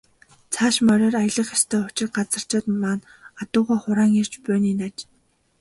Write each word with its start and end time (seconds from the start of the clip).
Цааш 0.53 0.75
мориор 0.87 1.15
аялах 1.21 1.49
ёстой 1.57 1.81
учир 1.87 2.09
газарчид 2.17 2.65
маань 2.83 3.07
адуугаа 3.41 3.79
хураан 3.83 4.11
ирж 4.21 4.33
буй 4.43 4.57
нь 4.59 4.69
энэ 4.71 4.85
аж. 4.89 4.97